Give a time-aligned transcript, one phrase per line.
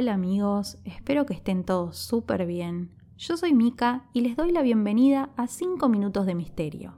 [0.00, 2.90] Hola, amigos, espero que estén todos súper bien.
[3.18, 6.94] Yo soy Mika y les doy la bienvenida a 5 Minutos de Misterio,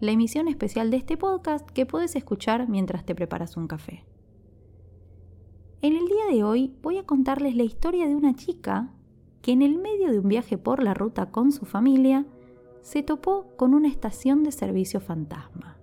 [0.00, 4.04] la emisión especial de este podcast que puedes escuchar mientras te preparas un café.
[5.80, 8.92] En el día de hoy voy a contarles la historia de una chica
[9.40, 12.26] que en el medio de un viaje por la ruta con su familia
[12.82, 15.78] se topó con una estación de servicio fantasma.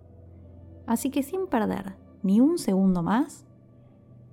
[0.85, 3.45] Así que sin perder ni un segundo más,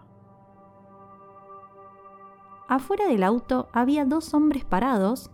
[2.69, 5.29] Afuera del auto había dos hombres parados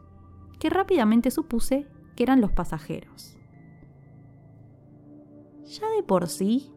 [0.58, 3.38] que rápidamente supuse que eran los pasajeros.
[5.66, 6.74] Ya de por sí,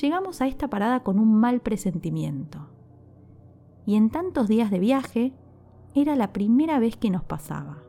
[0.00, 2.68] llegamos a esta parada con un mal presentimiento.
[3.86, 5.32] Y en tantos días de viaje,
[5.96, 7.82] era la primera vez que nos pasaba.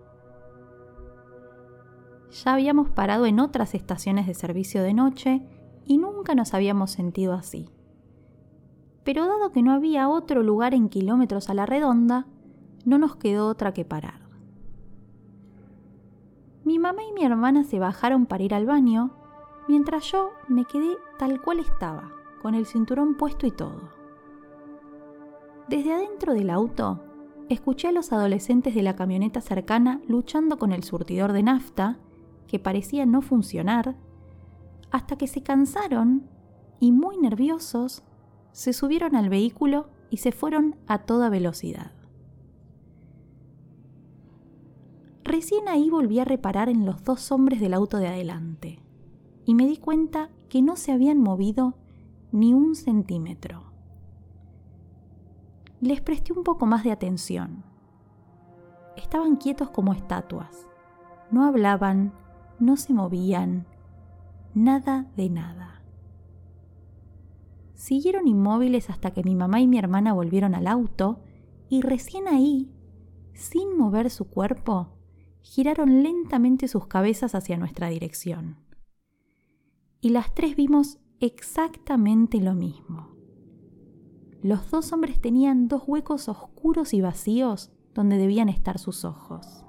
[2.32, 5.42] Ya habíamos parado en otras estaciones de servicio de noche
[5.86, 7.70] y nunca nos habíamos sentido así.
[9.04, 12.26] Pero dado que no había otro lugar en kilómetros a la redonda,
[12.86, 14.26] no nos quedó otra que parar.
[16.64, 19.12] Mi mamá y mi hermana se bajaron para ir al baño,
[19.68, 23.90] mientras yo me quedé tal cual estaba, con el cinturón puesto y todo.
[25.70, 27.04] Desde adentro del auto,
[27.50, 32.00] escuché a los adolescentes de la camioneta cercana luchando con el surtidor de nafta
[32.48, 33.96] que parecía no funcionar,
[34.92, 36.30] hasta que se cansaron
[36.80, 38.04] y muy nerviosos
[38.52, 41.92] se subieron al vehículo y se fueron a toda velocidad.
[45.24, 48.80] Recién ahí volví a reparar en los dos hombres del auto de adelante
[49.44, 51.76] y me di cuenta que no se habían movido
[52.32, 53.64] ni un centímetro.
[55.82, 57.64] Les presté un poco más de atención.
[58.96, 60.68] Estaban quietos como estatuas.
[61.32, 62.14] No hablaban,
[62.60, 63.68] no se movían,
[64.54, 65.82] nada de nada.
[67.74, 71.22] Siguieron inmóviles hasta que mi mamá y mi hermana volvieron al auto
[71.70, 72.72] y recién ahí,
[73.34, 74.96] sin mover su cuerpo,
[75.42, 78.58] giraron lentamente sus cabezas hacia nuestra dirección.
[80.02, 83.16] Y las tres vimos exactamente lo mismo.
[84.42, 89.65] Los dos hombres tenían dos huecos oscuros y vacíos donde debían estar sus ojos.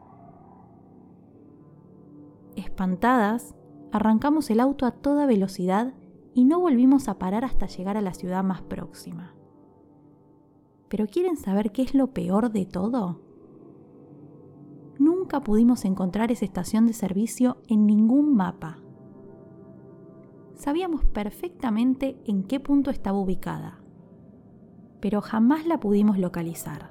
[2.56, 3.54] Espantadas,
[3.92, 5.94] arrancamos el auto a toda velocidad
[6.34, 9.34] y no volvimos a parar hasta llegar a la ciudad más próxima.
[10.88, 13.20] Pero ¿quieren saber qué es lo peor de todo?
[14.98, 18.78] Nunca pudimos encontrar esa estación de servicio en ningún mapa.
[20.54, 23.80] Sabíamos perfectamente en qué punto estaba ubicada.
[25.00, 26.90] pero jamás la pudimos localizar,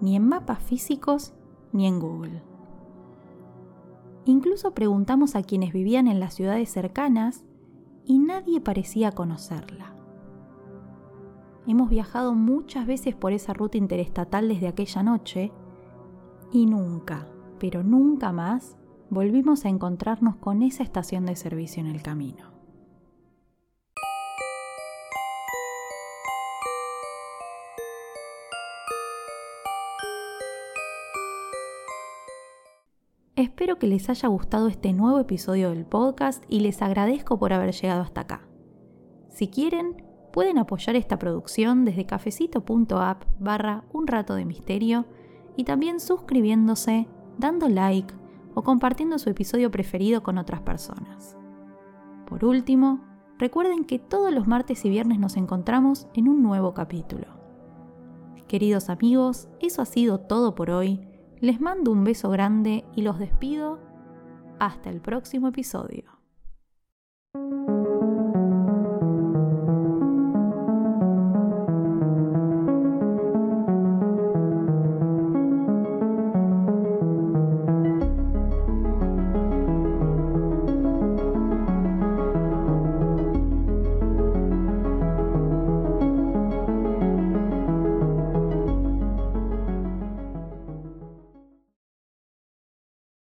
[0.00, 1.34] ni en mapas físicos
[1.72, 2.42] ni en Google.
[4.28, 7.46] Incluso preguntamos a quienes vivían en las ciudades cercanas
[8.04, 9.94] y nadie parecía conocerla.
[11.66, 15.50] Hemos viajado muchas veces por esa ruta interestatal desde aquella noche
[16.52, 17.26] y nunca,
[17.58, 18.76] pero nunca más,
[19.08, 22.57] volvimos a encontrarnos con esa estación de servicio en el camino.
[33.38, 37.72] Espero que les haya gustado este nuevo episodio del podcast y les agradezco por haber
[37.72, 38.48] llegado hasta acá.
[39.28, 40.02] Si quieren,
[40.32, 45.06] pueden apoyar esta producción desde cafecito.app barra un rato de misterio
[45.54, 47.06] y también suscribiéndose,
[47.38, 48.12] dando like
[48.56, 51.36] o compartiendo su episodio preferido con otras personas.
[52.26, 53.04] Por último,
[53.38, 57.28] recuerden que todos los martes y viernes nos encontramos en un nuevo capítulo.
[58.48, 61.07] Queridos amigos, eso ha sido todo por hoy
[61.40, 63.78] les mando un beso grande y los despido.
[64.58, 66.17] Hasta el próximo episodio.